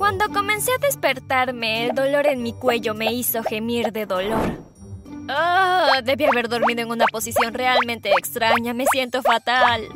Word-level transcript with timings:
Cuando 0.00 0.30
comencé 0.30 0.72
a 0.72 0.78
despertarme, 0.78 1.84
el 1.84 1.94
dolor 1.94 2.26
en 2.26 2.42
mi 2.42 2.54
cuello 2.54 2.94
me 2.94 3.12
hizo 3.12 3.42
gemir 3.42 3.92
de 3.92 4.06
dolor. 4.06 4.58
Ah, 5.28 6.00
debí 6.02 6.24
haber 6.24 6.48
dormido 6.48 6.80
en 6.80 6.90
una 6.90 7.04
posición 7.04 7.52
realmente 7.52 8.08
extraña. 8.08 8.72
Me 8.72 8.86
siento 8.90 9.20
fatal. 9.20 9.86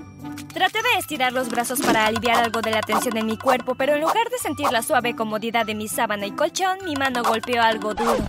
Traté 0.53 0.83
de 0.83 0.99
estirar 0.99 1.33
los 1.33 1.49
brazos 1.49 1.81
para 1.81 2.05
aliviar 2.05 2.45
algo 2.45 2.61
de 2.61 2.73
la 2.73 2.83
tensión 2.83 3.17
en 3.17 3.25
mi 3.25 3.39
cuerpo, 3.39 3.77
pero 3.77 3.95
en 3.95 4.03
lugar 4.03 4.29
de 4.29 4.37
sentir 4.37 4.71
la 4.71 4.83
suave 4.83 5.17
comodidad 5.17 5.65
de 5.65 5.75
mi 5.75 5.89
sábana 5.89 6.27
y 6.27 6.33
colchón, 6.33 6.85
mi 6.85 6.97
mano 6.97 7.23
golpeó 7.23 7.63
algo 7.63 7.95
duro. 7.95 8.29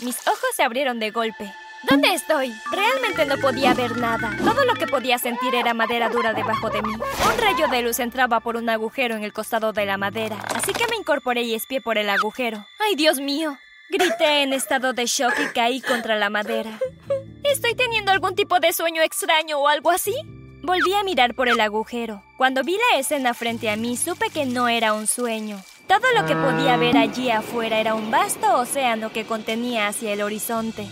Mis 0.00 0.18
ojos 0.26 0.50
se 0.56 0.64
abrieron 0.64 0.98
de 0.98 1.12
golpe. 1.12 1.52
¿Dónde 1.88 2.14
estoy? 2.14 2.54
Realmente 2.70 3.26
no 3.26 3.36
podía 3.38 3.74
ver 3.74 3.96
nada. 3.96 4.36
Todo 4.38 4.64
lo 4.64 4.74
que 4.74 4.86
podía 4.86 5.18
sentir 5.18 5.54
era 5.54 5.74
madera 5.74 6.08
dura 6.08 6.32
debajo 6.32 6.70
de 6.70 6.80
mí. 6.80 6.92
Un 6.92 7.38
rayo 7.38 7.66
de 7.68 7.82
luz 7.82 7.98
entraba 7.98 8.40
por 8.40 8.56
un 8.56 8.68
agujero 8.68 9.16
en 9.16 9.24
el 9.24 9.32
costado 9.32 9.72
de 9.72 9.84
la 9.84 9.96
madera, 9.96 10.36
así 10.54 10.72
que 10.72 10.86
me 10.88 10.96
incorporé 10.96 11.42
y 11.42 11.54
espié 11.54 11.80
por 11.80 11.98
el 11.98 12.08
agujero. 12.08 12.64
¡Ay, 12.78 12.94
Dios 12.94 13.18
mío! 13.18 13.58
Grité 13.90 14.42
en 14.42 14.52
estado 14.52 14.92
de 14.92 15.06
shock 15.06 15.34
y 15.38 15.52
caí 15.52 15.80
contra 15.80 16.16
la 16.16 16.30
madera. 16.30 16.78
¿Estoy 17.42 17.74
teniendo 17.74 18.12
algún 18.12 18.34
tipo 18.34 18.60
de 18.60 18.72
sueño 18.72 19.02
extraño 19.02 19.58
o 19.58 19.68
algo 19.68 19.90
así? 19.90 20.14
Volví 20.62 20.94
a 20.94 21.02
mirar 21.02 21.34
por 21.34 21.48
el 21.48 21.60
agujero. 21.60 22.22
Cuando 22.38 22.62
vi 22.62 22.78
la 22.92 23.00
escena 23.00 23.34
frente 23.34 23.68
a 23.68 23.76
mí, 23.76 23.96
supe 23.96 24.30
que 24.30 24.46
no 24.46 24.68
era 24.68 24.94
un 24.94 25.08
sueño. 25.08 25.60
Todo 25.88 26.06
lo 26.16 26.24
que 26.26 26.36
podía 26.36 26.76
ver 26.76 26.96
allí 26.96 27.30
afuera 27.30 27.80
era 27.80 27.94
un 27.94 28.10
vasto 28.10 28.56
océano 28.56 29.12
que 29.12 29.26
contenía 29.26 29.88
hacia 29.88 30.12
el 30.12 30.22
horizonte. 30.22 30.88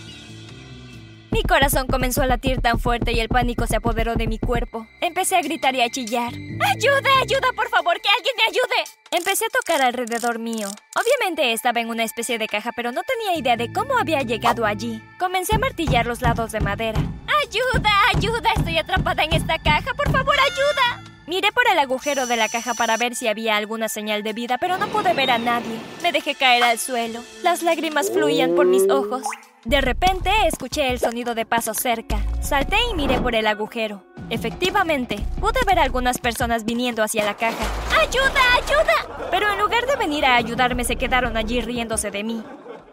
Mi 1.33 1.45
corazón 1.45 1.87
comenzó 1.87 2.23
a 2.23 2.27
latir 2.27 2.61
tan 2.61 2.81
fuerte 2.81 3.13
y 3.13 3.21
el 3.21 3.29
pánico 3.29 3.67
se 3.67 3.77
apoderó 3.77 4.17
de 4.17 4.27
mi 4.27 4.41
cuerpo. 4.41 4.89
Empecé 5.01 5.37
a 5.37 5.43
gritar 5.43 5.77
y 5.77 5.81
a 5.81 5.89
chillar. 5.89 6.33
¡Ayuda, 6.33 7.11
ayuda, 7.23 7.53
por 7.55 7.69
favor, 7.69 8.01
que 8.01 8.09
alguien 8.09 8.35
me 8.37 8.43
ayude! 8.49 8.91
Empecé 9.13 9.45
a 9.45 9.49
tocar 9.49 9.81
alrededor 9.81 10.41
mío. 10.41 10.69
Obviamente 10.97 11.53
estaba 11.53 11.81
en 11.81 11.89
una 11.89 12.03
especie 12.03 12.39
de 12.39 12.49
caja, 12.49 12.73
pero 12.73 12.91
no 12.91 13.03
tenía 13.05 13.39
idea 13.39 13.57
de 13.57 13.73
cómo 13.73 13.97
había 13.97 14.23
llegado 14.23 14.67
allí. 14.67 15.01
Comencé 15.21 15.55
a 15.55 15.59
martillar 15.59 16.05
los 16.05 16.21
lados 16.21 16.51
de 16.51 16.61
madera. 16.61 17.01
¡Ayuda, 17.47 17.91
ayuda! 18.13 18.51
Estoy 18.57 18.79
atrapada 18.79 19.23
en 19.23 19.33
esta 19.33 19.59
caja, 19.59 19.95
por 19.95 20.11
favor, 20.11 20.35
ayuda. 20.35 21.11
Miré 21.29 21.53
por 21.53 21.65
el 21.71 21.79
agujero 21.79 22.27
de 22.27 22.37
la 22.37 22.49
caja 22.49 22.75
para 22.75 22.97
ver 22.97 23.15
si 23.15 23.29
había 23.29 23.57
alguna 23.57 23.89
señal 23.89 24.25
de 24.25 24.33
vida, 24.33 24.59
pero 24.59 24.79
no 24.79 24.89
pude 24.89 25.15
ver 25.15 25.31
a 25.31 25.39
nadie. 25.39 25.79
Me 26.03 26.11
dejé 26.11 26.35
caer 26.35 26.65
al 26.65 26.81
suelo. 26.81 27.23
Las 27.45 27.63
lágrimas 27.63 28.11
fluían 28.11 28.57
por 28.57 28.67
mis 28.67 28.89
ojos. 28.91 29.23
De 29.65 29.83
repente 29.83 30.31
escuché 30.47 30.91
el 30.91 30.99
sonido 30.99 31.35
de 31.35 31.45
pasos 31.45 31.77
cerca. 31.77 32.19
Salté 32.41 32.77
y 32.91 32.95
miré 32.95 33.21
por 33.21 33.35
el 33.35 33.47
agujero. 33.47 34.03
Efectivamente, 34.31 35.19
pude 35.39 35.61
ver 35.67 35.79
a 35.79 35.83
algunas 35.83 36.17
personas 36.17 36.65
viniendo 36.65 37.03
hacia 37.03 37.27
la 37.27 37.37
caja. 37.37 37.67
¡Ayuda, 38.01 38.41
ayuda! 38.57 39.29
Pero 39.31 39.53
en 39.53 39.59
lugar 39.59 39.87
de 39.87 39.97
venir 39.97 40.25
a 40.25 40.37
ayudarme, 40.37 40.85
se 40.85 40.97
quedaron 40.97 41.37
allí 41.37 41.61
riéndose 41.61 42.11
de 42.11 42.25
mí. 42.25 42.43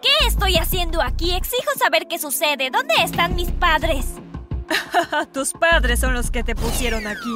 ¿Qué 0.01 0.27
estoy 0.27 0.57
haciendo 0.57 1.01
aquí? 1.01 1.31
Exijo 1.31 1.71
saber 1.79 2.05
qué 2.09 2.19
sucede. 2.19 2.69
¿Dónde 2.69 2.95
están 3.01 3.35
mis 3.35 3.49
padres? 3.51 4.15
Tus 5.33 5.53
padres 5.53 6.01
son 6.01 6.13
los 6.13 6.31
que 6.31 6.43
te 6.43 6.53
pusieron 6.53 7.07
aquí. 7.07 7.33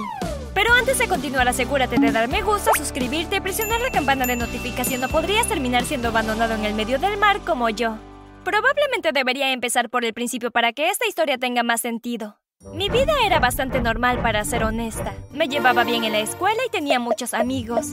Pero 0.54 0.74
antes 0.74 0.98
de 0.98 1.08
continuar, 1.08 1.48
asegúrate 1.48 1.98
de 1.98 2.12
dar 2.12 2.28
me 2.28 2.42
gusta, 2.42 2.72
suscribirte 2.76 3.38
y 3.38 3.40
presionar 3.40 3.80
la 3.80 3.92
campana 3.92 4.26
de 4.26 4.36
notificación 4.36 5.02
o 5.06 5.08
podrías 5.08 5.48
terminar 5.48 5.86
siendo 5.86 6.10
abandonado 6.10 6.54
en 6.56 6.66
el 6.66 6.74
medio 6.74 7.00
del 7.00 7.18
mar 7.18 7.40
como 7.46 7.70
yo. 7.70 7.98
Probablemente 8.44 9.12
debería 9.12 9.52
empezar 9.52 9.90
por 9.90 10.04
el 10.04 10.14
principio 10.14 10.52
para 10.52 10.74
que 10.74 10.90
esta 10.90 11.08
historia 11.08 11.38
tenga 11.38 11.64
más 11.64 11.82
sentido. 11.82 12.38
Mi 12.74 12.90
vida 12.90 13.14
era 13.26 13.40
bastante 13.40 13.82
normal 13.82 14.22
para 14.22 14.44
ser 14.46 14.64
honesta. 14.64 15.14
Me 15.32 15.48
llevaba 15.48 15.84
bien 15.84 16.04
en 16.04 16.12
la 16.12 16.20
escuela 16.20 16.62
y 16.68 16.72
tenía 16.72 17.00
muchos 17.00 17.34
amigos. 17.34 17.88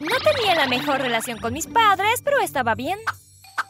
No 0.00 0.16
tenía 0.22 0.54
la 0.54 0.66
mejor 0.68 1.00
relación 1.00 1.38
con 1.38 1.52
mis 1.52 1.66
padres, 1.66 2.22
pero 2.22 2.40
estaba 2.40 2.74
bien. 2.74 2.98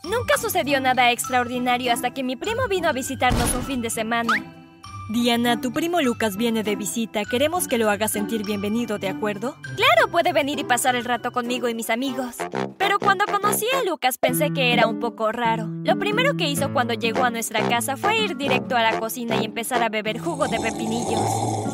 Nunca 0.03 0.37
sucedió 0.39 0.81
nada 0.81 1.11
extraordinario 1.13 1.93
hasta 1.93 2.13
que 2.13 2.23
mi 2.23 2.37
primo 2.37 2.69
vino 2.69 2.89
a 2.89 2.93
visitarnos 2.93 3.55
un 3.55 3.63
fin 3.63 3.83
de 3.83 3.91
semana. 3.91 4.64
Diana, 5.11 5.61
tu 5.61 5.71
primo 5.71 6.01
Lucas 6.01 6.39
viene 6.39 6.63
de 6.63 6.77
visita. 6.77 7.25
Queremos 7.27 7.69
que 7.69 7.77
lo 7.77 7.91
hagas 7.91 8.13
sentir 8.13 8.43
bienvenido, 8.43 8.99
¿de 8.99 9.11
acuerdo? 9.11 9.55
Claro, 9.77 10.11
puede 10.11 10.33
venir 10.33 10.59
y 10.59 10.65
pasar 10.65 10.97
el 10.97 11.05
rato 11.05 11.31
conmigo 11.31 11.69
y 11.69 11.75
mis 11.75 11.91
amigos. 11.91 12.37
Pero 12.79 12.99
cuando 12.99 13.27
conocí 13.27 13.67
a 13.75 13.85
Lucas 13.85 14.17
pensé 14.17 14.51
que 14.51 14.73
era 14.73 14.87
un 14.87 15.01
poco 15.01 15.31
raro. 15.31 15.69
Lo 15.85 15.99
primero 15.99 16.39
que 16.39 16.49
hizo 16.49 16.73
cuando 16.73 16.95
llegó 16.95 17.25
a 17.25 17.31
nuestra 17.31 17.69
casa 17.69 17.99
fue 17.99 18.19
ir 18.19 18.39
directo 18.39 18.77
a 18.77 18.83
la 18.83 18.99
cocina 18.99 19.37
y 19.37 19.45
empezar 19.45 19.83
a 19.83 19.91
beber 19.91 20.19
jugo 20.19 20.49
de 20.49 20.59
pepinillos. 20.59 21.74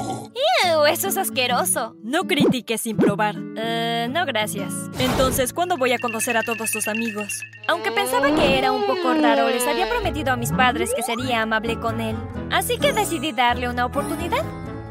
¡Ew! 0.66 0.84
Eso 0.86 1.08
es 1.08 1.16
asqueroso. 1.16 1.96
No 2.02 2.24
critiques 2.24 2.80
sin 2.80 2.96
probar. 2.96 3.36
Eh, 3.56 4.08
no 4.10 4.26
gracias. 4.26 4.72
Entonces, 4.98 5.52
¿cuándo 5.52 5.76
voy 5.76 5.92
a 5.92 5.98
conocer 5.98 6.36
a 6.36 6.42
todos 6.42 6.70
tus 6.70 6.88
amigos? 6.88 7.42
Aunque 7.68 7.92
pensaba 7.92 8.34
que 8.34 8.58
era 8.58 8.72
un 8.72 8.84
poco 8.84 9.14
raro, 9.14 9.48
les 9.48 9.66
había 9.66 9.88
prometido 9.88 10.32
a 10.32 10.36
mis 10.36 10.52
padres 10.52 10.92
que 10.94 11.02
sería 11.02 11.42
amable 11.42 11.78
con 11.78 12.00
él. 12.00 12.16
Así 12.50 12.78
que 12.78 12.92
decidí 12.92 13.32
darle 13.32 13.68
una 13.68 13.86
oportunidad. 13.86 14.44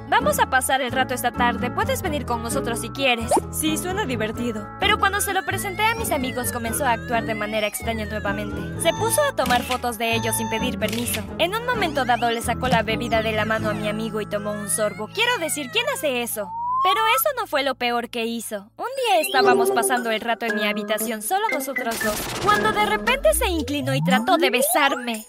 Vamos 0.09 0.39
a 0.39 0.49
pasar 0.49 0.81
el 0.81 0.91
rato 0.91 1.13
esta 1.13 1.31
tarde. 1.31 1.69
Puedes 1.69 2.01
venir 2.01 2.25
con 2.25 2.41
nosotros 2.41 2.79
si 2.79 2.89
quieres. 2.89 3.31
Sí, 3.51 3.77
suena 3.77 4.05
divertido. 4.05 4.67
Pero 4.79 4.97
cuando 4.97 5.21
se 5.21 5.33
lo 5.33 5.45
presenté 5.45 5.83
a 5.83 5.93
mis 5.95 6.11
amigos 6.11 6.51
comenzó 6.51 6.85
a 6.85 6.93
actuar 6.93 7.25
de 7.25 7.35
manera 7.35 7.67
extraña 7.67 8.05
nuevamente. 8.05 8.81
Se 8.81 8.91
puso 8.93 9.21
a 9.23 9.35
tomar 9.35 9.61
fotos 9.63 9.99
de 9.99 10.15
ellos 10.15 10.35
sin 10.35 10.49
pedir 10.49 10.79
permiso. 10.79 11.21
En 11.37 11.55
un 11.55 11.65
momento 11.65 12.05
dado 12.05 12.31
le 12.31 12.41
sacó 12.41 12.67
la 12.67 12.81
bebida 12.81 13.21
de 13.21 13.33
la 13.33 13.45
mano 13.45 13.69
a 13.69 13.73
mi 13.73 13.87
amigo 13.87 14.19
y 14.19 14.25
tomó 14.25 14.51
un 14.51 14.69
sorbo. 14.69 15.09
Quiero 15.13 15.37
decir, 15.37 15.69
¿quién 15.71 15.85
hace 15.93 16.23
eso? 16.23 16.49
Pero 16.83 17.01
eso 17.17 17.29
no 17.37 17.45
fue 17.45 17.63
lo 17.63 17.75
peor 17.75 18.09
que 18.09 18.25
hizo. 18.25 18.71
Un 18.77 18.87
día 19.05 19.19
estábamos 19.19 19.69
pasando 19.71 20.11
el 20.11 20.21
rato 20.21 20.45
en 20.45 20.55
mi 20.55 20.65
habitación, 20.65 21.21
solo 21.21 21.45
nosotros 21.51 22.01
dos, 22.03 22.19
cuando 22.43 22.71
de 22.71 22.85
repente 22.85 23.33
se 23.33 23.49
inclinó 23.49 23.93
y 23.93 24.01
trató 24.01 24.37
de 24.37 24.49
besarme. 24.49 25.25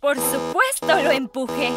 Por 0.00 0.16
supuesto 0.16 1.02
lo 1.02 1.10
empujé. 1.10 1.72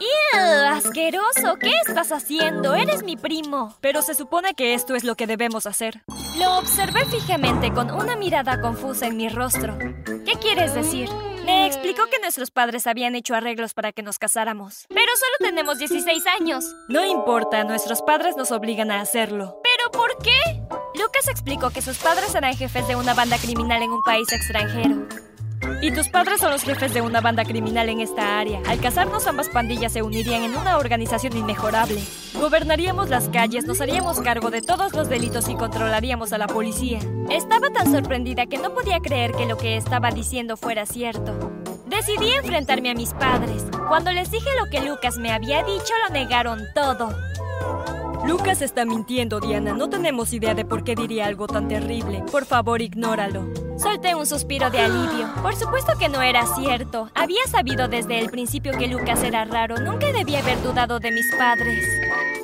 ¡Ew! 0.00 0.66
¡Asqueroso! 0.74 1.56
¿Qué 1.60 1.72
estás 1.86 2.12
haciendo? 2.12 2.74
Eres 2.74 3.02
mi 3.02 3.16
primo. 3.16 3.76
Pero 3.80 4.02
se 4.02 4.14
supone 4.14 4.54
que 4.54 4.74
esto 4.74 4.94
es 4.94 5.04
lo 5.04 5.14
que 5.14 5.26
debemos 5.26 5.66
hacer. 5.66 6.02
Lo 6.38 6.58
observé 6.58 7.04
fijamente 7.06 7.72
con 7.72 7.90
una 7.90 8.16
mirada 8.16 8.60
confusa 8.60 9.06
en 9.06 9.16
mi 9.16 9.28
rostro. 9.28 9.78
¿Qué 9.78 10.32
quieres 10.40 10.74
decir? 10.74 11.08
Me 11.44 11.64
explicó 11.66 12.06
que 12.06 12.18
nuestros 12.18 12.50
padres 12.50 12.86
habían 12.86 13.14
hecho 13.14 13.34
arreglos 13.34 13.72
para 13.72 13.92
que 13.92 14.02
nos 14.02 14.18
casáramos. 14.18 14.86
Pero 14.88 15.12
solo 15.14 15.50
tenemos 15.50 15.78
16 15.78 16.24
años. 16.40 16.64
No 16.88 17.04
importa, 17.04 17.62
nuestros 17.64 18.02
padres 18.02 18.36
nos 18.36 18.50
obligan 18.50 18.90
a 18.90 19.00
hacerlo. 19.00 19.60
¿Pero 19.62 19.90
por 19.92 20.18
qué? 20.22 20.60
Lucas 21.00 21.28
explicó 21.28 21.70
que 21.70 21.82
sus 21.82 21.98
padres 21.98 22.34
eran 22.34 22.56
jefes 22.56 22.88
de 22.88 22.96
una 22.96 23.14
banda 23.14 23.38
criminal 23.38 23.82
en 23.82 23.90
un 23.90 24.02
país 24.02 24.32
extranjero. 24.32 25.06
Y 25.82 25.90
tus 25.92 26.08
padres 26.08 26.40
son 26.40 26.50
los 26.50 26.62
jefes 26.62 26.92
de 26.94 27.00
una 27.00 27.20
banda 27.20 27.44
criminal 27.44 27.88
en 27.88 28.00
esta 28.00 28.38
área. 28.38 28.60
Al 28.66 28.80
casarnos, 28.80 29.26
ambas 29.26 29.48
pandillas 29.48 29.92
se 29.92 30.02
unirían 30.02 30.42
en 30.42 30.56
una 30.56 30.78
organización 30.78 31.36
inmejorable. 31.36 32.00
Gobernaríamos 32.34 33.08
las 33.08 33.28
calles, 33.28 33.66
nos 33.66 33.80
haríamos 33.80 34.20
cargo 34.20 34.50
de 34.50 34.62
todos 34.62 34.94
los 34.94 35.08
delitos 35.08 35.48
y 35.48 35.54
controlaríamos 35.54 36.32
a 36.32 36.38
la 36.38 36.46
policía. 36.46 36.98
Estaba 37.30 37.70
tan 37.70 37.92
sorprendida 37.92 38.46
que 38.46 38.58
no 38.58 38.74
podía 38.74 39.00
creer 39.00 39.32
que 39.32 39.46
lo 39.46 39.56
que 39.56 39.76
estaba 39.76 40.10
diciendo 40.10 40.56
fuera 40.56 40.86
cierto. 40.86 41.52
Decidí 41.86 42.32
enfrentarme 42.32 42.90
a 42.90 42.94
mis 42.94 43.12
padres. 43.14 43.64
Cuando 43.88 44.12
les 44.12 44.30
dije 44.30 44.48
lo 44.58 44.68
que 44.70 44.80
Lucas 44.80 45.18
me 45.18 45.32
había 45.32 45.62
dicho, 45.62 45.92
lo 46.06 46.12
negaron 46.12 46.64
todo. 46.74 47.10
Lucas 48.26 48.60
está 48.60 48.84
mintiendo, 48.84 49.38
Diana. 49.38 49.72
No 49.72 49.88
tenemos 49.88 50.32
idea 50.32 50.54
de 50.54 50.64
por 50.64 50.82
qué 50.82 50.96
diría 50.96 51.26
algo 51.26 51.46
tan 51.46 51.68
terrible. 51.68 52.24
Por 52.32 52.44
favor, 52.44 52.82
ignóralo. 52.82 53.65
Solté 53.78 54.14
un 54.14 54.26
suspiro 54.26 54.70
de 54.70 54.80
alivio. 54.80 55.28
Por 55.42 55.54
supuesto 55.54 55.92
que 55.98 56.08
no 56.08 56.22
era 56.22 56.46
cierto. 56.56 57.10
Había 57.14 57.44
sabido 57.46 57.88
desde 57.88 58.18
el 58.18 58.30
principio 58.30 58.72
que 58.72 58.86
Lucas 58.86 59.22
era 59.22 59.44
raro. 59.44 59.76
Nunca 59.78 60.12
debía 60.12 60.38
haber 60.38 60.62
dudado 60.62 60.98
de 60.98 61.10
mis 61.10 61.26
padres. 61.36 61.84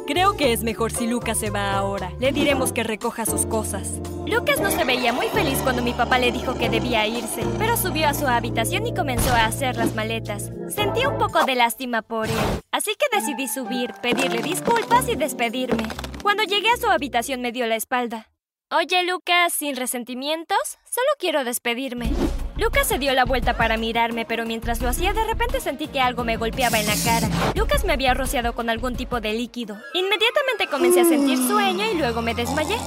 Creo 0.06 0.37
que 0.37 0.53
es 0.53 0.62
mejor 0.62 0.93
si 0.93 1.06
Lucas 1.06 1.38
se 1.38 1.50
va 1.50 1.72
ahora. 1.72 2.12
Le 2.20 2.32
diremos 2.32 2.72
que 2.72 2.82
recoja 2.82 3.25
sus 3.25 3.47
cosas. 3.47 4.00
Lucas 4.26 4.60
no 4.60 4.70
se 4.70 4.84
veía 4.84 5.12
muy 5.12 5.28
feliz 5.28 5.58
cuando 5.62 5.82
mi 5.82 5.93
papá 5.93 6.19
le 6.19 6.32
dijo 6.32 6.55
que 6.55 6.69
debía 6.69 7.06
irse, 7.06 7.43
pero 7.58 7.76
subió 7.76 8.08
a 8.08 8.14
su 8.14 8.26
habitación 8.26 8.87
y 8.87 8.94
comenzó 8.94 9.32
a 9.32 9.46
hacer 9.46 9.76
las 9.76 9.94
maletas. 9.94 10.50
Sentí 10.69 11.05
un 11.05 11.19
poco 11.19 11.44
de 11.44 11.55
lástima 11.55 12.02
por 12.02 12.28
él, 12.28 12.37
así 12.70 12.93
que 12.94 13.17
decidí 13.17 13.46
subir, 13.49 13.93
pedirle 14.00 14.40
disculpas 14.40 15.08
y 15.08 15.17
despedirme. 15.17 15.85
Cuando 16.23 16.44
llegué 16.44 16.69
a 16.70 16.81
su 16.81 16.88
habitación 16.88 17.43
me 17.43 17.52
dio 17.52 17.67
la 17.67 17.76
espalda. 17.76 18.31
Oye, 18.74 19.02
Lucas, 19.02 19.52
sin 19.52 19.76
resentimientos, 19.76 20.78
solo 20.88 21.06
quiero 21.19 21.44
despedirme. 21.44 22.10
Lucas 22.56 22.88
se 22.88 22.98
dio 22.98 23.12
la 23.12 23.26
vuelta 23.26 23.54
para 23.54 23.76
mirarme, 23.76 24.24
pero 24.24 24.46
mientras 24.46 24.80
lo 24.80 24.88
hacía 24.88 25.12
de 25.12 25.24
repente 25.24 25.60
sentí 25.60 25.88
que 25.88 26.00
algo 26.00 26.24
me 26.24 26.38
golpeaba 26.38 26.80
en 26.80 26.86
la 26.86 26.94
cara. 27.04 27.28
Lucas 27.54 27.84
me 27.84 27.92
había 27.92 28.14
rociado 28.14 28.54
con 28.54 28.70
algún 28.70 28.96
tipo 28.96 29.20
de 29.20 29.34
líquido. 29.34 29.76
Inmediatamente 29.92 30.69
comencé 30.70 31.02
a 31.02 31.04
sentir 31.04 31.36
sueño 31.36 31.84
y 31.84 31.98
luego 31.98 32.22
me 32.22 32.32
desmayé. 32.32 32.78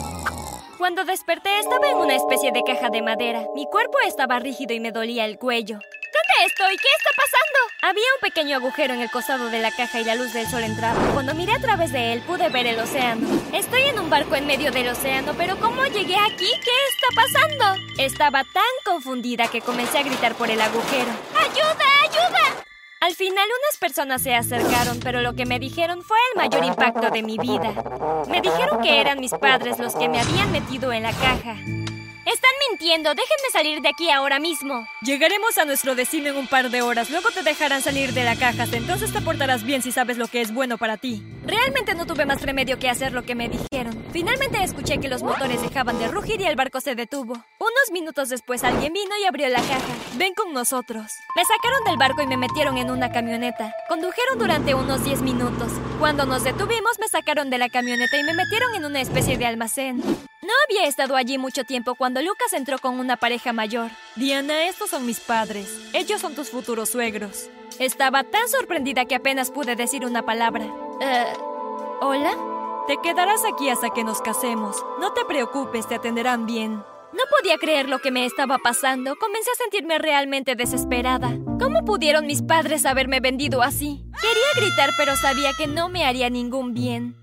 Cuando 0.80 1.06
desperté 1.06 1.60
estaba 1.60 1.88
en 1.88 1.98
una 1.98 2.16
especie 2.16 2.52
de 2.52 2.64
caja 2.64 2.90
de 2.90 3.04
madera. 3.04 3.46
Mi 3.54 3.68
cuerpo 3.68 4.00
estaba 4.08 4.40
rígido 4.40 4.74
y 4.74 4.80
me 4.80 4.92
dolía 4.92 5.26
el 5.26 5.38
cuello. 5.38 5.76
¿Dónde 5.76 6.48
estoy? 6.48 6.78
¿Qué 6.78 6.88
está 6.98 7.12
pasando? 7.16 7.65
Había 7.88 8.04
un 8.16 8.20
pequeño 8.20 8.56
agujero 8.56 8.96
en 8.96 9.02
el 9.02 9.12
costado 9.12 9.52
de 9.52 9.60
la 9.60 9.70
caja 9.70 10.02
y 10.02 10.04
la 10.04 10.16
luz 10.16 10.34
del 10.34 10.48
sol 10.48 10.64
entraba. 10.64 11.00
Cuando 11.14 11.36
miré 11.36 11.54
a 11.54 11.60
través 11.60 11.92
de 11.92 12.14
él 12.14 12.22
pude 12.22 12.50
ver 12.50 12.66
el 12.66 12.80
océano. 12.80 13.28
Estoy 13.54 13.84
en 13.84 14.00
un 14.00 14.10
barco 14.10 14.34
en 14.34 14.48
medio 14.48 14.72
del 14.72 14.88
océano, 14.88 15.36
pero 15.38 15.60
¿cómo 15.60 15.86
llegué 15.86 16.16
aquí? 16.18 16.48
¿Qué 16.64 16.72
está 16.90 17.16
pasando? 17.16 17.86
Estaba 18.00 18.44
tan 18.44 18.64
confundida 18.84 19.50
que 19.50 19.62
comencé 19.62 20.00
a 20.00 20.02
gritar 20.02 20.34
por 20.34 20.50
el 20.50 20.62
agujero. 20.62 21.12
¡Ayuda! 21.38 21.86
¡Ayuda! 22.02 22.64
Al 23.02 23.14
final 23.14 23.46
unas 23.46 23.78
personas 23.80 24.24
se 24.24 24.34
acercaron, 24.34 25.00
pero 25.00 25.22
lo 25.22 25.36
que 25.36 25.46
me 25.46 25.60
dijeron 25.60 26.02
fue 26.02 26.18
el 26.32 26.42
mayor 26.42 26.66
impacto 26.66 27.12
de 27.12 27.22
mi 27.22 27.38
vida. 27.38 27.72
Me 28.28 28.42
dijeron 28.42 28.82
que 28.82 29.00
eran 29.00 29.20
mis 29.20 29.34
padres 29.34 29.78
los 29.78 29.94
que 29.94 30.10
me 30.10 30.20
habían 30.20 30.52
metido 30.52 30.92
en 30.92 31.04
la 31.04 31.12
caja. 31.12 31.56
Están 32.26 32.50
mintiendo. 32.70 33.14
Déjenme 33.14 33.50
salir 33.52 33.82
de 33.82 33.90
aquí 33.90 34.10
ahora 34.10 34.40
mismo. 34.40 34.88
Llegaremos 35.02 35.60
a 35.60 35.66
nuestro 35.66 35.94
destino 35.94 36.30
en 36.30 36.38
un 36.38 36.48
par 36.48 36.72
de 36.72 36.82
horas. 36.82 37.12
Luego 37.12 37.30
te 37.30 37.44
dejarán 37.44 37.84
salir 37.84 38.14
de 38.14 38.24
la 38.24 38.36
caja. 38.36 38.66
Entonces 38.72 39.14
te 39.14 39.22
portarás 39.22 39.64
bien 39.64 39.84
si 39.84 39.92
sabes 39.92 40.18
lo 40.18 40.28
que 40.28 40.42
es 40.42 40.52
bueno 40.52 40.80
para 40.80 40.98
ti. 40.98 41.24
Realmente 41.46 41.94
no 41.94 42.08
tuve 42.08 42.26
más 42.26 42.42
remedio 42.42 42.80
que 42.80 42.90
hacer 42.90 43.14
lo 43.14 43.22
que 43.22 43.36
me 43.36 43.48
dijeron. 43.48 44.04
Finalmente 44.12 44.64
escuché 44.64 44.98
que 44.98 45.08
los 45.08 45.22
motores 45.22 45.62
dejaban 45.62 46.00
de 46.00 46.08
rugir 46.08 46.42
y 46.42 46.46
el 46.46 46.56
barco 46.56 46.82
se 46.82 46.96
detuvo. 46.96 47.34
Unos 47.60 47.92
minutos 47.92 48.30
después 48.30 48.64
alguien 48.64 48.92
vino 48.94 49.16
y 49.22 49.26
abrió 49.26 49.48
la 49.50 49.62
caja. 49.62 49.94
Ven 50.16 50.34
con 50.34 50.52
nosotros. 50.52 51.12
Me 51.36 51.44
sacaron 51.46 51.84
del 51.86 51.98
barco 51.98 52.24
y 52.24 52.28
me 52.28 52.38
metieron 52.38 52.80
en 52.80 52.90
una 52.90 53.12
camioneta. 53.12 53.72
Condujeron 53.88 54.40
durante 54.40 54.74
unos 54.74 55.04
10 55.04 55.22
minutos. 55.22 55.72
Cuando 56.00 56.26
nos 56.26 56.44
detuvimos 56.44 56.98
me 57.00 57.08
sacaron 57.08 57.52
de 57.52 57.60
la 57.60 57.70
camioneta 57.70 58.18
y 58.18 58.24
me 58.24 58.34
metieron 58.34 58.74
en 58.74 58.86
una 58.86 59.02
especie 59.02 59.38
de 59.38 59.46
almacén. 59.46 60.02
No 60.46 60.54
había 60.66 60.88
estado 60.88 61.16
allí 61.16 61.40
mucho 61.40 61.64
tiempo 61.64 61.96
cuando 61.96 62.22
Lucas 62.22 62.54
entró 62.54 62.78
con 62.78 63.00
una 63.00 63.18
pareja 63.18 63.52
mayor. 63.52 63.90
Diana, 64.16 64.66
estos 64.66 64.92
son 64.92 65.04
mis 65.04 65.20
padres. 65.20 65.76
Ellos 65.92 66.22
son 66.22 66.36
tus 66.36 66.52
futuros 66.52 66.90
suegros. 66.90 67.50
Estaba 67.80 68.24
tan 68.24 68.48
sorprendida 68.48 69.06
que 69.06 69.16
apenas 69.16 69.50
pude 69.50 69.76
decir 69.76 70.06
una 70.06 70.22
palabra. 70.22 70.66
Eh, 71.02 71.34
¿Hola? 72.00 72.38
Te 72.88 72.98
quedarás 73.02 73.42
aquí 73.44 73.70
hasta 73.70 73.90
que 73.90 74.04
nos 74.04 74.22
casemos. 74.22 74.86
No 75.00 75.14
te 75.14 75.26
preocupes, 75.26 75.88
te 75.88 75.96
atenderán 75.96 76.46
bien. 76.46 76.74
No 76.74 77.24
podía 77.40 77.58
creer 77.58 77.90
lo 77.90 77.98
que 77.98 78.12
me 78.12 78.28
estaba 78.28 78.60
pasando. 78.60 79.16
Comencé 79.16 79.50
a 79.50 79.64
sentirme 79.64 79.98
realmente 79.98 80.54
desesperada. 80.54 81.40
¿Cómo 81.60 81.84
pudieron 81.86 82.28
mis 82.28 82.44
padres 82.44 82.86
haberme 82.86 83.20
vendido 83.20 83.64
así? 83.64 84.06
Quería 84.22 84.68
gritar, 84.68 84.92
pero 84.96 85.16
sabía 85.16 85.54
que 85.58 85.66
no 85.66 85.90
me 85.90 86.06
haría 86.06 86.30
ningún 86.30 86.76
bien. 86.76 87.16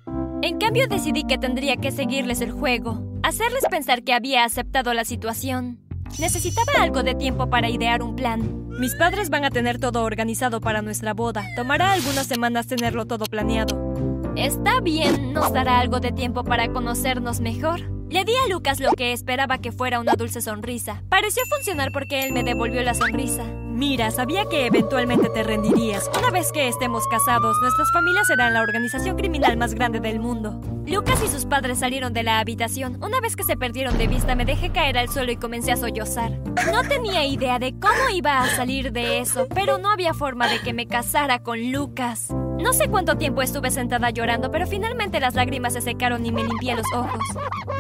En 0.43 0.59
cambio 0.59 0.89
decidí 0.89 1.23
que 1.23 1.39
tendría 1.39 1.77
que 1.77 1.93
seguirles 1.93 2.41
el 2.41 2.51
juego 2.51 3.12
hacerles 3.23 3.65
pensar 3.71 4.03
que 4.03 4.13
había 4.13 4.45
aceptado 4.45 4.95
la 4.95 5.05
situación. 5.05 5.79
Necesitaba 6.19 6.73
algo 6.83 7.03
de 7.03 7.15
tiempo 7.15 7.49
para 7.49 7.71
idear 7.71 8.03
un 8.03 8.17
plan. 8.17 8.69
Mis 8.79 8.95
padres 8.95 9.31
van 9.31 9.45
a 9.45 9.51
tener 9.51 9.79
todo 9.79 10.03
organizado 10.03 10.61
para 10.61 10.83
nuestra 10.83 11.15
boda. 11.15 11.47
Tomará 11.57 11.93
algunas 11.93 12.27
semanas 12.27 12.67
tenerlo 12.67 13.07
todo 13.07 13.25
planeado. 13.27 13.93
Está 14.37 14.81
bien, 14.81 15.33
nos 15.33 15.53
dará 15.53 15.79
algo 15.79 16.01
de 16.01 16.13
tiempo 16.13 16.45
para 16.45 16.73
conocernos 16.73 17.41
mejor. 17.41 17.81
Le 18.11 18.25
di 18.25 18.33
a 18.45 18.49
Lucas 18.51 18.81
lo 18.81 18.91
que 18.93 19.13
esperaba 19.13 19.59
que 19.59 19.73
fuera 19.73 20.01
una 20.01 20.15
dulce 20.15 20.43
sonrisa. 20.43 21.03
Pareció 21.09 21.43
funcionar 21.47 21.93
porque 21.93 22.25
él 22.25 22.33
me 22.33 22.43
devolvió 22.43 22.83
la 22.83 22.95
sonrisa. 22.95 23.45
Mira, 23.73 24.11
sabía 24.11 24.45
que 24.51 24.67
eventualmente 24.67 25.31
te 25.31 25.43
rendirías. 25.43 26.11
Una 26.19 26.31
vez 26.31 26.53
que 26.53 26.69
estemos 26.69 27.07
casados, 27.09 27.57
nuestras 27.63 27.91
familias 27.91 28.27
serán 28.27 28.53
la 28.53 28.61
organización 28.61 29.17
criminal 29.17 29.57
más 29.57 29.75
grande 29.75 29.99
del 29.99 30.21
mundo. 30.21 30.61
Lucas 30.87 31.23
y 31.25 31.29
sus 31.29 31.47
padres 31.47 31.79
salieron 31.79 32.13
de 32.13 32.23
la 32.23 32.39
habitación. 32.39 33.03
Una 33.03 33.21
vez 33.21 33.35
que 33.35 33.45
se 33.45 33.57
perdieron 33.57 33.97
de 33.97 34.09
vista, 34.09 34.35
me 34.35 34.45
dejé 34.45 34.71
caer 34.71 34.99
al 34.99 35.09
suelo 35.09 35.33
y 35.33 35.37
comencé 35.37 35.73
a 35.73 35.77
sollozar. 35.77 36.33
No 36.71 36.83
tenía 36.87 37.25
idea 37.25 37.59
de 37.59 37.73
cómo 37.73 38.11
iba 38.15 38.43
a 38.43 38.47
salir 38.49 38.93
de 38.93 39.21
eso, 39.21 39.47
pero 39.55 39.79
no 39.79 39.91
había 39.91 40.13
forma 40.13 40.49
de 40.49 40.61
que 40.61 40.75
me 40.75 40.87
casara 40.87 41.43
con 41.43 41.73
Lucas. 41.73 42.29
No 42.31 42.75
sé 42.75 42.89
cuánto 42.89 43.17
tiempo 43.17 43.41
estuve 43.41 43.71
sentada 43.71 44.11
llorando, 44.11 44.51
pero 44.51 44.67
finalmente 44.67 45.19
las 45.19 45.35
lágrimas 45.35 45.73
se 45.73 45.81
secaron 45.81 46.27
y 46.27 46.31
me 46.31 46.45
limpié 46.45 46.75
los 46.75 46.87
ojos. 46.95 47.21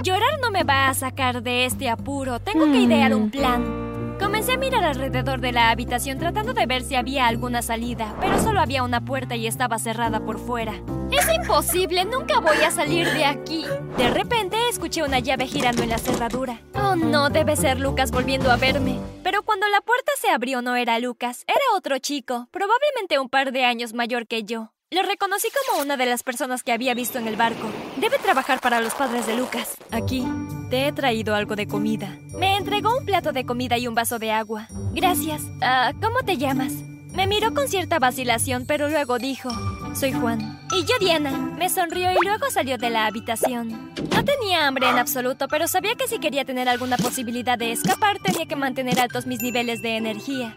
Llorar 0.02 0.40
no 0.40 0.50
me 0.50 0.64
va 0.64 0.88
a 0.88 0.94
sacar 0.94 1.42
de 1.42 1.66
este 1.66 1.90
apuro. 1.90 2.40
Tengo 2.40 2.64
que 2.64 2.78
idear 2.78 3.14
un 3.14 3.30
plan. 3.30 3.81
Comencé 4.22 4.52
a 4.52 4.56
mirar 4.56 4.84
alrededor 4.84 5.40
de 5.40 5.50
la 5.50 5.70
habitación 5.70 6.18
tratando 6.20 6.54
de 6.54 6.64
ver 6.64 6.82
si 6.82 6.94
había 6.94 7.26
alguna 7.26 7.60
salida, 7.60 8.14
pero 8.20 8.40
solo 8.40 8.60
había 8.60 8.84
una 8.84 9.04
puerta 9.04 9.34
y 9.34 9.48
estaba 9.48 9.80
cerrada 9.80 10.24
por 10.24 10.38
fuera. 10.38 10.74
Es 11.10 11.26
imposible, 11.34 12.04
nunca 12.04 12.38
voy 12.38 12.58
a 12.58 12.70
salir 12.70 13.10
de 13.12 13.24
aquí. 13.24 13.64
De 13.98 14.08
repente 14.10 14.56
escuché 14.68 15.02
una 15.02 15.18
llave 15.18 15.48
girando 15.48 15.82
en 15.82 15.88
la 15.88 15.98
cerradura. 15.98 16.60
Oh 16.74 16.94
no, 16.94 17.30
debe 17.30 17.56
ser 17.56 17.80
Lucas 17.80 18.12
volviendo 18.12 18.52
a 18.52 18.56
verme. 18.56 18.96
Pero 19.24 19.42
cuando 19.42 19.66
la 19.68 19.80
puerta 19.80 20.12
se 20.20 20.30
abrió 20.30 20.62
no 20.62 20.76
era 20.76 21.00
Lucas, 21.00 21.44
era 21.48 21.76
otro 21.76 21.98
chico, 21.98 22.48
probablemente 22.52 23.18
un 23.18 23.28
par 23.28 23.50
de 23.50 23.64
años 23.64 23.92
mayor 23.92 24.28
que 24.28 24.44
yo. 24.44 24.72
Lo 24.92 25.02
reconocí 25.02 25.48
como 25.66 25.82
una 25.82 25.96
de 25.96 26.06
las 26.06 26.22
personas 26.22 26.62
que 26.62 26.70
había 26.70 26.94
visto 26.94 27.18
en 27.18 27.26
el 27.26 27.36
barco. 27.36 27.66
Debe 27.96 28.18
trabajar 28.18 28.60
para 28.60 28.80
los 28.80 28.94
padres 28.94 29.26
de 29.26 29.36
Lucas. 29.36 29.76
Aquí, 29.90 30.24
te 30.72 30.86
he 30.88 30.92
traído 30.92 31.34
algo 31.34 31.54
de 31.54 31.66
comida. 31.66 32.18
Me 32.32 32.56
entregó 32.56 32.96
un 32.96 33.04
plato 33.04 33.32
de 33.32 33.44
comida 33.44 33.76
y 33.76 33.86
un 33.86 33.94
vaso 33.94 34.18
de 34.18 34.30
agua. 34.30 34.68
Gracias. 34.94 35.42
Ah, 35.60 35.92
¿Cómo 36.00 36.22
te 36.24 36.38
llamas? 36.38 36.72
Me 37.12 37.26
miró 37.26 37.52
con 37.52 37.68
cierta 37.68 37.98
vacilación, 37.98 38.64
pero 38.66 38.88
luego 38.88 39.18
dijo, 39.18 39.50
soy 39.94 40.12
Juan. 40.12 40.58
Y 40.74 40.86
yo 40.86 40.94
Diana. 40.98 41.30
Me 41.58 41.68
sonrió 41.68 42.10
y 42.12 42.24
luego 42.24 42.48
salió 42.48 42.78
de 42.78 42.88
la 42.88 43.04
habitación. 43.04 43.92
No 44.14 44.24
tenía 44.24 44.66
hambre 44.66 44.88
en 44.88 44.96
absoluto, 44.96 45.46
pero 45.46 45.68
sabía 45.68 45.94
que 45.94 46.08
si 46.08 46.18
quería 46.18 46.46
tener 46.46 46.70
alguna 46.70 46.96
posibilidad 46.96 47.58
de 47.58 47.72
escapar, 47.72 48.18
tenía 48.20 48.46
que 48.46 48.56
mantener 48.56 48.98
altos 48.98 49.26
mis 49.26 49.42
niveles 49.42 49.82
de 49.82 49.98
energía. 49.98 50.56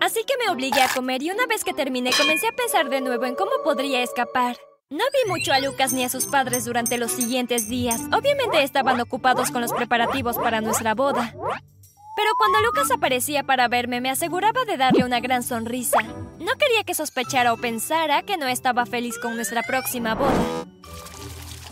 Así 0.00 0.20
que 0.28 0.34
me 0.38 0.48
obligué 0.48 0.80
a 0.80 0.94
comer 0.94 1.24
y 1.24 1.32
una 1.32 1.46
vez 1.46 1.64
que 1.64 1.74
terminé 1.74 2.10
comencé 2.16 2.46
a 2.46 2.52
pensar 2.52 2.88
de 2.88 3.00
nuevo 3.00 3.24
en 3.24 3.34
cómo 3.34 3.50
podría 3.64 4.00
escapar. 4.00 4.58
No 4.88 5.02
vi 5.12 5.28
mucho 5.28 5.52
a 5.52 5.58
Lucas 5.58 5.92
ni 5.92 6.04
a 6.04 6.08
sus 6.08 6.26
padres 6.26 6.64
durante 6.64 6.96
los 6.96 7.10
siguientes 7.10 7.68
días. 7.68 8.00
Obviamente 8.12 8.62
estaban 8.62 9.00
ocupados 9.00 9.50
con 9.50 9.60
los 9.60 9.72
preparativos 9.72 10.36
para 10.36 10.60
nuestra 10.60 10.94
boda. 10.94 11.34
Pero 11.34 12.30
cuando 12.38 12.60
Lucas 12.60 12.92
aparecía 12.92 13.42
para 13.42 13.66
verme 13.66 14.00
me 14.00 14.10
aseguraba 14.10 14.64
de 14.64 14.76
darle 14.76 15.04
una 15.04 15.18
gran 15.18 15.42
sonrisa. 15.42 15.98
No 16.38 16.52
quería 16.56 16.84
que 16.84 16.94
sospechara 16.94 17.52
o 17.52 17.56
pensara 17.56 18.22
que 18.22 18.36
no 18.36 18.46
estaba 18.46 18.86
feliz 18.86 19.18
con 19.18 19.34
nuestra 19.34 19.64
próxima 19.64 20.14
boda. 20.14 20.64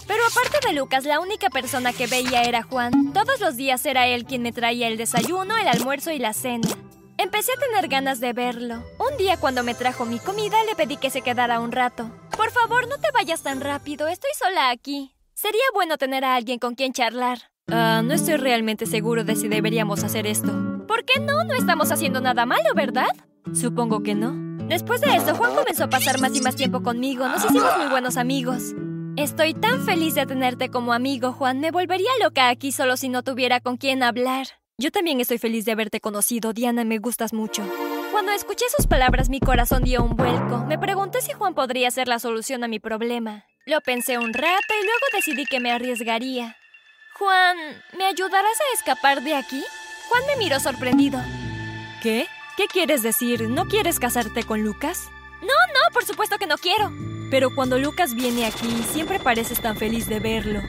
Pero 0.08 0.20
aparte 0.28 0.67
de 0.67 0.75
Lucas, 0.75 1.05
la 1.05 1.20
única 1.20 1.50
persona 1.50 1.93
que 1.93 2.08
veía 2.08 2.43
era 2.43 2.64
Juan. 2.64 3.12
Todos 3.12 3.38
los 3.38 3.56
días 3.56 3.87
era 3.87 4.08
él 4.08 4.25
quien 4.25 4.43
me 4.43 4.50
traía 4.50 4.88
el 4.88 4.96
desayuno, 4.96 5.56
el 5.56 5.69
almuerzo 5.69 6.10
y 6.10 6.19
la 6.19 6.32
cena. 6.32 6.67
Empecé 7.17 7.52
a 7.52 7.60
tener 7.60 7.87
ganas 7.87 8.19
de 8.19 8.32
verlo. 8.32 8.82
Un 8.99 9.17
día 9.19 9.37
cuando 9.37 9.62
me 9.62 9.76
trajo 9.76 10.05
mi 10.05 10.19
comida 10.19 10.56
le 10.64 10.75
pedí 10.75 10.96
que 10.96 11.10
se 11.10 11.22
quedara 11.22 11.60
un 11.60 11.70
rato. 11.70 12.10
Por 12.36 12.50
favor, 12.50 12.88
no 12.88 12.98
te 12.98 13.08
vayas 13.12 13.42
tan 13.42 13.60
rápido, 13.60 14.08
estoy 14.08 14.31
sola 14.38 14.70
aquí. 14.70 15.14
Sería 15.34 15.62
bueno 15.72 15.98
tener 15.98 16.25
a 16.25 16.34
alguien 16.34 16.58
con 16.58 16.75
quien 16.75 16.92
charlar. 16.92 17.50
Ah, 17.70 18.02
no 18.04 18.12
estoy 18.14 18.36
realmente 18.36 18.86
seguro 18.86 19.25
de 19.25 19.36
si 19.36 19.48
deberíamos 19.48 20.04
hacer 20.04 20.26
esto. 20.26 20.52
¿Por 20.86 21.05
qué 21.05 21.20
no? 21.20 21.44
No 21.44 21.55
estamos 21.55 21.91
haciendo 21.91 22.20
nada 22.20 22.46
malo, 22.46 22.74
¿verdad? 22.74 23.08
Supongo 23.53 24.03
que 24.03 24.14
no. 24.14 24.32
Después 24.69 25.00
de 25.00 25.14
eso, 25.14 25.34
Juan 25.34 25.55
comenzó 25.55 25.84
a 25.84 25.91
pasar 25.91 26.20
más 26.20 26.34
y 26.34 26.41
más 26.41 26.56
tiempo 26.56 26.82
conmigo. 26.82 27.26
Nos 27.29 27.44
hicimos 27.44 27.76
muy 27.79 27.88
buenos 27.88 28.17
amigos. 28.17 28.74
Estoy 29.17 29.55
tan 29.55 29.84
feliz 29.84 30.14
de 30.14 30.26
tenerte 30.26 30.70
como 30.70 30.93
amigo, 30.93 31.32
Juan. 31.32 31.60
Me 31.60 31.70
volvería 31.70 32.10
loca 32.22 32.48
aquí 32.48 32.72
solo 32.72 32.96
si 32.96 33.08
no 33.08 33.22
tuviera 33.22 33.60
con 33.60 33.76
quién 33.76 34.03
hablar. 34.03 34.46
Yo 34.76 34.91
también 34.91 35.20
estoy 35.20 35.38
feliz 35.38 35.64
de 35.64 35.72
haberte 35.72 36.00
conocido, 36.00 36.53
Diana, 36.53 36.84
me 36.84 36.98
gustas 36.98 37.32
mucho. 37.32 37.62
Cuando 38.24 38.40
escuché 38.40 38.64
sus 38.74 38.86
palabras 38.86 39.28
mi 39.28 39.38
corazón 39.38 39.84
dio 39.84 40.02
un 40.02 40.16
vuelco. 40.16 40.64
Me 40.64 40.78
pregunté 40.78 41.20
si 41.20 41.32
Juan 41.32 41.54
podría 41.54 41.90
ser 41.90 42.08
la 42.08 42.19
solución 42.19 42.64
a 42.64 42.69
mi 42.69 42.81
problema. 42.81 43.44
Lo 43.66 43.82
pensé 43.82 44.16
un 44.16 44.32
rato 44.32 44.74
y 44.81 44.82
luego 44.82 45.04
decidí 45.12 45.44
que 45.44 45.60
me 45.60 45.70
arriesgaría. 45.70 46.56
Juan, 47.19 47.58
¿me 47.98 48.06
ayudarás 48.06 48.58
a 48.58 48.74
escapar 48.74 49.22
de 49.22 49.34
aquí? 49.34 49.62
Juan 50.08 50.22
me 50.26 50.36
miró 50.36 50.58
sorprendido. 50.58 51.20
¿Qué? 52.02 52.26
¿Qué 52.56 52.64
quieres 52.66 53.02
decir? 53.02 53.43
¿No 53.50 53.66
quieres 53.66 54.00
casarte 54.00 54.43
con 54.43 54.62
Lucas? 54.62 55.06
No, 55.43 55.48
no, 55.48 55.93
por 55.93 56.06
supuesto 56.06 56.38
que 56.38 56.46
no 56.46 56.56
quiero. 56.56 56.90
Pero 57.31 57.54
cuando 57.54 57.78
Lucas 57.78 58.14
viene 58.14 58.46
aquí, 58.46 58.84
siempre 58.90 59.20
pareces 59.20 59.60
tan 59.60 59.76
feliz 59.76 60.08
de 60.08 60.20
verlo. 60.20 60.60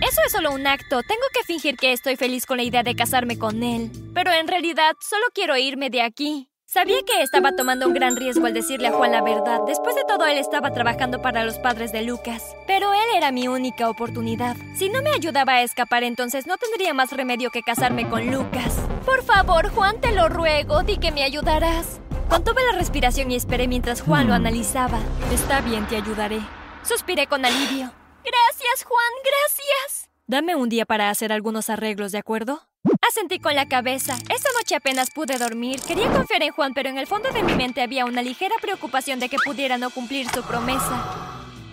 Eso 0.00 0.22
es 0.24 0.32
solo 0.32 0.52
un 0.52 0.66
acto. 0.66 1.02
Tengo 1.02 1.26
que 1.34 1.44
fingir 1.44 1.76
que 1.76 1.92
estoy 1.92 2.16
feliz 2.16 2.46
con 2.46 2.56
la 2.56 2.62
idea 2.62 2.82
de 2.82 2.96
casarme 2.96 3.38
con 3.38 3.62
él. 3.62 3.90
Pero 4.14 4.32
en 4.32 4.48
realidad 4.48 4.96
solo 5.06 5.26
quiero 5.34 5.54
irme 5.58 5.90
de 5.90 6.00
aquí. 6.00 6.48
Sabía 6.74 7.04
que 7.06 7.22
estaba 7.22 7.52
tomando 7.52 7.86
un 7.86 7.94
gran 7.94 8.16
riesgo 8.16 8.46
al 8.46 8.52
decirle 8.52 8.88
a 8.88 8.92
Juan 8.92 9.12
la 9.12 9.22
verdad. 9.22 9.60
Después 9.64 9.94
de 9.94 10.02
todo, 10.08 10.26
él 10.26 10.38
estaba 10.38 10.72
trabajando 10.72 11.22
para 11.22 11.44
los 11.44 11.60
padres 11.60 11.92
de 11.92 12.02
Lucas. 12.02 12.56
Pero 12.66 12.92
él 12.92 13.16
era 13.16 13.30
mi 13.30 13.46
única 13.46 13.88
oportunidad. 13.88 14.56
Si 14.74 14.88
no 14.88 15.00
me 15.00 15.10
ayudaba 15.10 15.52
a 15.52 15.62
escapar, 15.62 16.02
entonces 16.02 16.48
no 16.48 16.56
tendría 16.56 16.92
más 16.92 17.12
remedio 17.12 17.52
que 17.52 17.62
casarme 17.62 18.08
con 18.08 18.28
Lucas. 18.28 18.76
Por 19.06 19.22
favor, 19.22 19.68
Juan, 19.68 20.00
te 20.00 20.10
lo 20.10 20.28
ruego, 20.28 20.82
di 20.82 20.96
que 20.96 21.12
me 21.12 21.22
ayudarás. 21.22 22.00
Contuve 22.28 22.64
la 22.64 22.76
respiración 22.76 23.30
y 23.30 23.36
esperé 23.36 23.68
mientras 23.68 24.02
Juan 24.02 24.26
lo 24.26 24.34
analizaba. 24.34 24.98
Está 25.32 25.60
bien, 25.60 25.86
te 25.86 25.94
ayudaré. 25.94 26.40
Suspiré 26.82 27.28
con 27.28 27.44
alivio. 27.44 27.92
Gracias, 28.24 28.84
Juan, 28.84 29.12
gracias. 29.22 30.10
Dame 30.26 30.56
un 30.56 30.68
día 30.68 30.86
para 30.86 31.08
hacer 31.08 31.32
algunos 31.32 31.70
arreglos, 31.70 32.10
¿de 32.10 32.18
acuerdo? 32.18 32.62
Asentí 33.08 33.38
con 33.38 33.54
la 33.54 33.68
cabeza. 33.68 34.14
Esa 34.14 34.48
noche 34.58 34.76
apenas 34.76 35.10
pude 35.10 35.36
dormir. 35.36 35.80
Quería 35.86 36.10
confiar 36.10 36.42
en 36.42 36.52
Juan, 36.52 36.72
pero 36.72 36.88
en 36.88 36.96
el 36.96 37.06
fondo 37.06 37.30
de 37.30 37.42
mi 37.42 37.54
mente 37.54 37.82
había 37.82 38.06
una 38.06 38.22
ligera 38.22 38.54
preocupación 38.62 39.20
de 39.20 39.28
que 39.28 39.36
pudiera 39.44 39.76
no 39.76 39.90
cumplir 39.90 40.26
su 40.30 40.42
promesa. 40.42 41.04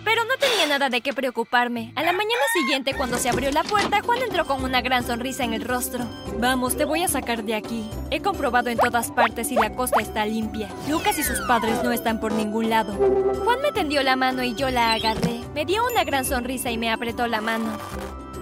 Pero 0.04 0.24
no 0.24 0.36
tenía 0.38 0.66
nada 0.66 0.90
de 0.90 1.00
qué 1.00 1.14
preocuparme. 1.14 1.92
A 1.94 2.02
la 2.02 2.12
mañana 2.12 2.42
siguiente, 2.52 2.92
cuando 2.94 3.16
se 3.16 3.30
abrió 3.30 3.50
la 3.50 3.62
puerta, 3.62 4.02
Juan 4.02 4.18
entró 4.20 4.44
con 4.44 4.62
una 4.62 4.82
gran 4.82 5.06
sonrisa 5.06 5.44
en 5.44 5.54
el 5.54 5.64
rostro. 5.64 6.04
Vamos, 6.38 6.76
te 6.76 6.84
voy 6.84 7.02
a 7.02 7.08
sacar 7.08 7.44
de 7.44 7.54
aquí. 7.54 7.88
He 8.10 8.20
comprobado 8.20 8.68
en 8.68 8.78
todas 8.78 9.10
partes 9.10 9.50
y 9.52 9.54
la 9.54 9.74
costa 9.74 10.02
está 10.02 10.26
limpia. 10.26 10.68
Lucas 10.88 11.18
y 11.18 11.22
sus 11.22 11.40
padres 11.46 11.82
no 11.82 11.92
están 11.92 12.20
por 12.20 12.32
ningún 12.32 12.68
lado. 12.68 12.92
Juan 13.44 13.62
me 13.62 13.72
tendió 13.72 14.02
la 14.02 14.16
mano 14.16 14.42
y 14.42 14.54
yo 14.54 14.70
la 14.70 14.92
agarré. 14.92 15.40
Me 15.54 15.64
dio 15.64 15.82
una 15.86 16.04
gran 16.04 16.26
sonrisa 16.26 16.70
y 16.70 16.76
me 16.76 16.90
apretó 16.90 17.26
la 17.26 17.40
mano. 17.40 17.78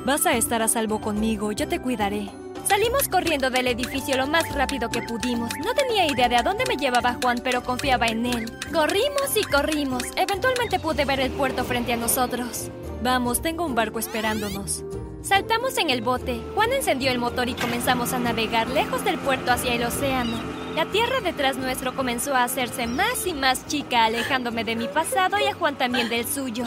Vas 0.06 0.26
a 0.26 0.32
estar 0.32 0.62
a 0.62 0.66
salvo 0.66 1.00
conmigo, 1.00 1.52
yo 1.52 1.68
te 1.68 1.78
cuidaré. 1.78 2.30
Salimos 2.66 3.08
corriendo 3.08 3.50
del 3.50 3.66
edificio 3.66 4.16
lo 4.16 4.26
más 4.26 4.52
rápido 4.54 4.88
que 4.88 5.02
pudimos. 5.02 5.50
No 5.64 5.74
tenía 5.74 6.06
idea 6.06 6.28
de 6.28 6.36
a 6.36 6.42
dónde 6.42 6.64
me 6.68 6.76
llevaba 6.76 7.16
Juan, 7.22 7.40
pero 7.42 7.62
confiaba 7.62 8.06
en 8.06 8.26
él. 8.26 8.50
Corrimos 8.72 9.36
y 9.36 9.42
corrimos. 9.42 10.02
Eventualmente 10.16 10.78
pude 10.78 11.04
ver 11.04 11.20
el 11.20 11.32
puerto 11.32 11.64
frente 11.64 11.92
a 11.92 11.96
nosotros. 11.96 12.70
Vamos, 13.02 13.42
tengo 13.42 13.64
un 13.64 13.74
barco 13.74 13.98
esperándonos. 13.98 14.84
Saltamos 15.22 15.76
en 15.78 15.90
el 15.90 16.02
bote. 16.02 16.40
Juan 16.54 16.72
encendió 16.72 17.10
el 17.10 17.18
motor 17.18 17.48
y 17.48 17.54
comenzamos 17.54 18.12
a 18.12 18.18
navegar 18.18 18.68
lejos 18.68 19.04
del 19.04 19.18
puerto 19.18 19.52
hacia 19.52 19.74
el 19.74 19.84
océano. 19.84 20.38
La 20.74 20.86
tierra 20.86 21.20
detrás 21.20 21.56
nuestro 21.56 21.94
comenzó 21.94 22.34
a 22.34 22.44
hacerse 22.44 22.86
más 22.86 23.26
y 23.26 23.34
más 23.34 23.66
chica, 23.66 24.04
alejándome 24.04 24.64
de 24.64 24.76
mi 24.76 24.86
pasado 24.86 25.38
y 25.38 25.44
a 25.44 25.54
Juan 25.54 25.76
también 25.76 26.08
del 26.08 26.26
suyo. 26.26 26.64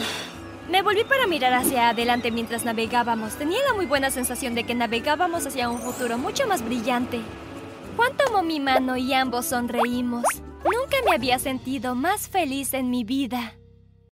Me 0.70 0.80
volví 0.80 1.04
para 1.04 1.26
mirar 1.26 1.52
hacia 1.52 1.90
adelante 1.90 2.30
mientras 2.30 2.64
navegábamos. 2.64 3.34
Tenía 3.34 3.58
la 3.68 3.74
muy 3.74 3.86
buena 3.86 4.10
sensación 4.10 4.54
de 4.54 4.64
que 4.64 4.74
navegábamos 4.74 5.46
hacia 5.46 5.68
un 5.68 5.78
futuro 5.78 6.16
mucho 6.16 6.46
más 6.46 6.64
brillante. 6.64 7.20
Juan 7.96 8.16
tomó 8.16 8.42
mi 8.42 8.60
mano 8.60 8.96
y 8.96 9.12
ambos 9.12 9.46
sonreímos. 9.46 10.24
Nunca 10.64 10.96
me 11.04 11.14
había 11.14 11.38
sentido 11.38 11.94
más 11.94 12.28
feliz 12.28 12.72
en 12.72 12.90
mi 12.90 13.04
vida. 13.04 13.56